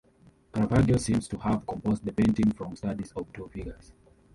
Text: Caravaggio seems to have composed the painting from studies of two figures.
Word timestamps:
Caravaggio 0.51 0.97
seems 0.97 1.27
to 1.27 1.37
have 1.37 1.67
composed 1.67 2.03
the 2.03 2.11
painting 2.11 2.51
from 2.53 2.75
studies 2.75 3.11
of 3.15 3.31
two 3.31 3.47
figures. 3.49 3.93